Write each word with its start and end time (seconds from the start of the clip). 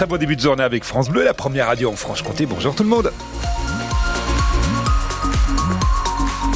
très 0.00 0.06
bon 0.06 0.16
début 0.16 0.34
de 0.34 0.40
journée 0.40 0.62
avec 0.62 0.82
France 0.82 1.10
Bleu, 1.10 1.24
la 1.24 1.34
première 1.34 1.66
radio 1.66 1.90
en 1.90 1.94
Franche-Comté. 1.94 2.46
Bonjour 2.46 2.74
tout 2.74 2.84
le 2.84 2.88
monde. 2.88 3.12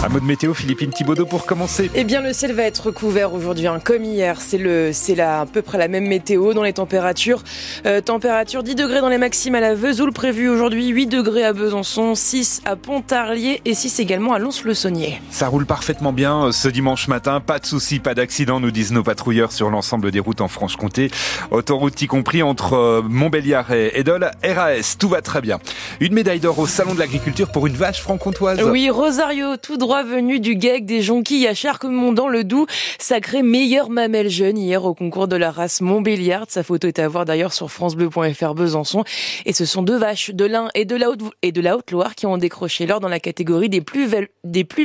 Un 0.04 0.10
mot 0.10 0.20
de 0.20 0.26
météo, 0.26 0.52
Philippine 0.52 0.90
Thibaudot 0.90 1.24
pour 1.24 1.46
commencer. 1.46 1.90
Eh 1.94 2.04
bien, 2.04 2.20
le 2.20 2.34
ciel 2.34 2.52
va 2.52 2.64
être 2.64 2.90
couvert 2.90 3.32
aujourd'hui, 3.32 3.68
hein, 3.68 3.80
comme 3.82 4.04
hier. 4.04 4.38
C'est 4.38 4.58
le, 4.58 4.90
c'est 4.92 5.14
là 5.14 5.40
à 5.40 5.46
peu 5.46 5.62
près 5.62 5.78
la 5.78 5.88
même 5.88 6.06
météo 6.06 6.52
dans 6.52 6.62
les 6.62 6.74
températures. 6.74 7.42
Euh, 7.86 8.02
température 8.02 8.62
10 8.62 8.74
degrés 8.74 9.00
dans 9.00 9.08
les 9.08 9.16
maximes 9.16 9.54
à 9.54 9.60
la 9.60 9.74
Vesoul 9.74 10.12
prévu 10.12 10.50
aujourd'hui, 10.50 10.88
8 10.88 11.06
degrés 11.06 11.42
à 11.42 11.54
Besançon, 11.54 12.14
6 12.14 12.60
à 12.66 12.76
Pontarlier 12.76 13.62
et 13.64 13.72
6 13.72 13.98
également 13.98 14.34
à 14.34 14.38
Lons-le-Saunier. 14.38 15.22
Ça 15.30 15.48
roule 15.48 15.64
parfaitement 15.64 16.12
bien 16.12 16.48
euh, 16.48 16.52
ce 16.52 16.68
dimanche 16.68 17.08
matin. 17.08 17.40
Pas 17.40 17.58
de 17.58 17.64
soucis, 17.64 17.98
pas 17.98 18.12
d'accident, 18.14 18.60
nous 18.60 18.72
disent 18.72 18.92
nos 18.92 19.04
patrouilleurs 19.04 19.52
sur 19.52 19.70
l'ensemble 19.70 20.10
des 20.10 20.20
routes 20.20 20.42
en 20.42 20.48
Franche-Comté. 20.48 21.10
Autoroute 21.50 22.02
y 22.02 22.08
compris 22.08 22.42
entre 22.42 22.74
euh, 22.74 23.02
Montbéliard 23.02 23.72
et 23.72 23.98
Edol. 23.98 24.30
RAS, 24.44 24.96
tout 24.98 25.08
va 25.08 25.22
très 25.22 25.40
bien. 25.40 25.60
Une 26.00 26.12
médaille 26.12 26.40
d'or 26.40 26.58
au 26.58 26.66
Salon 26.66 26.92
de 26.92 26.98
l'Agriculture 26.98 27.50
pour 27.50 27.66
une 27.66 27.76
vache 27.76 28.02
franc-comtoise. 28.02 28.62
Oui, 28.64 28.90
Rosario, 28.90 29.56
tout 29.56 29.78
droit 29.78 29.93
venu 30.02 30.40
du 30.40 30.56
GEG 30.58 30.84
des 30.84 31.02
jonquilles 31.02 31.46
à 31.46 31.54
Charquemont 31.54 32.12
dans 32.12 32.28
le 32.28 32.44
Doubs, 32.44 32.66
sacré 32.98 33.42
meilleure 33.42 33.90
mamelle 33.90 34.28
jeune 34.28 34.58
hier 34.58 34.84
au 34.84 34.94
concours 34.94 35.28
de 35.28 35.36
la 35.36 35.50
race 35.50 35.80
Montbéliard. 35.80 36.46
Sa 36.48 36.62
photo 36.62 36.88
est 36.88 36.98
à 36.98 37.06
voir 37.06 37.24
d'ailleurs 37.24 37.52
sur 37.52 37.70
francebleu.fr 37.70 38.54
Besançon. 38.54 39.04
Et 39.46 39.52
ce 39.52 39.64
sont 39.64 39.82
deux 39.82 39.96
vaches 39.96 40.30
de 40.30 40.44
l'Ain 40.44 40.68
et 40.74 40.84
de 40.84 40.96
la 40.96 41.76
Haute-Loire 41.76 42.14
qui 42.14 42.26
ont 42.26 42.36
décroché 42.36 42.86
l'or 42.86 43.00
dans 43.00 43.08
la 43.08 43.20
catégorie 43.20 43.68
des 43.68 43.80
plus 43.82 44.06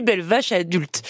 belles 0.01 0.21
vaches 0.21 0.51
adultes. 0.51 1.01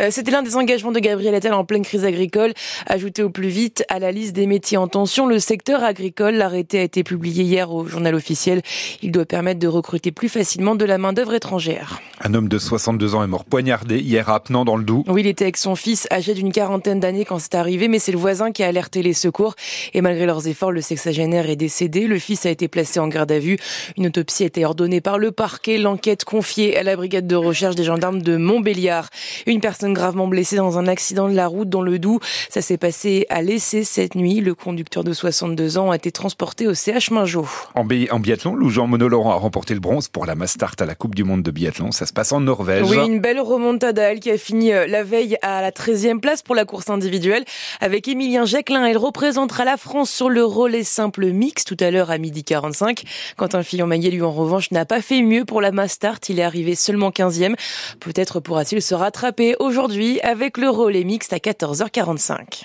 Euh, 0.00 0.08
c'était 0.10 0.30
l'un 0.30 0.42
des 0.42 0.56
engagements 0.56 0.92
de 0.92 1.00
Gabriel 1.00 1.34
Attal 1.34 1.54
en 1.54 1.64
pleine 1.64 1.84
crise 1.84 2.04
agricole, 2.04 2.52
ajouté 2.86 3.22
au 3.22 3.30
plus 3.30 3.48
vite 3.48 3.84
à 3.88 3.98
la 3.98 4.12
liste 4.12 4.34
des 4.34 4.46
métiers 4.46 4.76
en 4.76 4.86
tension 4.86 5.26
le 5.26 5.38
secteur 5.38 5.82
agricole. 5.82 6.34
L'arrêté 6.34 6.78
a 6.78 6.82
été 6.82 7.02
publié 7.02 7.42
hier 7.42 7.72
au 7.72 7.86
journal 7.86 8.14
officiel. 8.14 8.62
Il 9.02 9.10
doit 9.10 9.24
permettre 9.24 9.58
de 9.58 9.66
recruter 9.66 10.12
plus 10.12 10.28
facilement 10.28 10.76
de 10.76 10.84
la 10.84 10.98
main-d'œuvre 10.98 11.34
étrangère. 11.34 12.00
Un 12.20 12.34
homme 12.34 12.48
de 12.48 12.58
62 12.58 13.14
ans 13.14 13.24
est 13.24 13.28
mort 13.28 13.44
poignardé 13.44 13.98
hier 13.98 14.28
à 14.28 14.40
Penant 14.40 14.64
dans 14.64 14.76
le 14.76 14.84
Doubs. 14.84 15.04
Oui, 15.08 15.22
il 15.22 15.26
était 15.26 15.44
avec 15.44 15.56
son 15.56 15.74
fils 15.74 16.06
âgé 16.10 16.34
d'une 16.34 16.52
quarantaine 16.52 17.00
d'années 17.00 17.24
quand 17.24 17.38
c'est 17.38 17.54
arrivé, 17.54 17.88
mais 17.88 17.98
c'est 17.98 18.12
le 18.12 18.18
voisin 18.18 18.52
qui 18.52 18.62
a 18.62 18.68
alerté 18.68 19.02
les 19.02 19.12
secours. 19.12 19.54
Et 19.94 20.00
malgré 20.00 20.26
leurs 20.26 20.46
efforts, 20.46 20.72
le 20.72 20.80
sexagénaire 20.80 21.48
est 21.50 21.56
décédé. 21.56 22.06
Le 22.06 22.18
fils 22.18 22.46
a 22.46 22.50
été 22.50 22.68
placé 22.68 23.00
en 23.00 23.08
garde 23.08 23.32
à 23.32 23.38
vue. 23.38 23.58
Une 23.96 24.06
autopsie 24.06 24.44
a 24.44 24.46
été 24.46 24.64
ordonnée 24.64 25.00
par 25.00 25.18
le 25.18 25.32
parquet. 25.32 25.78
L'enquête 25.78 26.24
confiée 26.24 26.76
à 26.76 26.82
la 26.82 26.96
brigade 26.96 27.26
de 27.26 27.36
recherche 27.36 27.74
des 27.74 27.84
gendarmes 27.84 28.22
de 28.22 28.36
Montbéliard. 28.36 29.08
Une 29.46 29.60
personne 29.60 29.87
gravement 29.92 30.26
blessée 30.26 30.56
dans 30.56 30.78
un 30.78 30.86
accident 30.86 31.28
de 31.28 31.34
la 31.34 31.46
route 31.46 31.68
dans 31.68 31.82
le 31.82 31.98
Doubs. 31.98 32.20
Ça 32.48 32.62
s'est 32.62 32.78
passé 32.78 33.26
à 33.28 33.42
l'essai 33.42 33.84
cette 33.84 34.14
nuit. 34.14 34.40
Le 34.40 34.54
conducteur 34.54 35.04
de 35.04 35.12
62 35.12 35.78
ans 35.78 35.90
a 35.90 35.96
été 35.96 36.12
transporté 36.12 36.66
au 36.66 36.74
CH 36.74 37.10
Mingeot. 37.10 37.46
En, 37.74 37.82
en 37.82 38.20
biathlon, 38.20 38.54
Lou 38.54 38.70
Jean 38.70 38.86
Monod 38.86 39.10
Laurent 39.10 39.32
a 39.32 39.36
remporté 39.36 39.74
le 39.74 39.80
bronze 39.80 40.08
pour 40.08 40.26
la 40.26 40.34
Mastart 40.34 40.74
à 40.80 40.86
la 40.86 40.94
Coupe 40.94 41.14
du 41.14 41.24
Monde 41.24 41.42
de 41.42 41.50
biathlon. 41.50 41.92
Ça 41.92 42.06
se 42.06 42.12
passe 42.12 42.32
en 42.32 42.40
Norvège. 42.40 42.86
Oui, 42.88 42.96
une 42.96 43.20
belle 43.20 43.40
remontada, 43.40 44.12
elle 44.12 44.20
qui 44.20 44.30
a 44.30 44.38
fini 44.38 44.72
euh, 44.72 44.86
la 44.86 45.02
veille 45.02 45.36
à 45.42 45.62
la 45.62 45.70
13e 45.70 46.20
place 46.20 46.42
pour 46.42 46.54
la 46.54 46.64
course 46.64 46.90
individuelle 46.90 47.44
avec 47.80 48.08
Émilien 48.08 48.44
Jacquelin. 48.44 48.84
Elle 48.84 48.98
représentera 48.98 49.64
la 49.64 49.76
France 49.76 50.10
sur 50.10 50.28
le 50.28 50.44
relais 50.44 50.84
simple 50.84 51.26
mix 51.26 51.64
tout 51.64 51.76
à 51.80 51.90
l'heure 51.90 52.10
à 52.10 52.18
midi 52.18 52.44
45. 52.44 53.02
Quentin 53.36 53.62
Fillon-Maillet, 53.62 54.10
lui, 54.10 54.22
en 54.22 54.32
revanche, 54.32 54.70
n'a 54.70 54.84
pas 54.84 55.00
fait 55.00 55.22
mieux 55.22 55.44
pour 55.44 55.60
la 55.60 55.72
Mastart. 55.72 56.18
Il 56.28 56.40
est 56.40 56.42
arrivé 56.42 56.74
seulement 56.74 57.10
15e. 57.10 57.54
Peut-être 58.00 58.40
pourra-t-il 58.40 58.82
se 58.82 58.94
rattraper 58.94 59.56
aujourd'hui 59.78 60.20
avec 60.22 60.58
le 60.58 60.68
relais 60.70 61.04
mixte 61.04 61.32
à 61.32 61.36
14h45. 61.36 62.64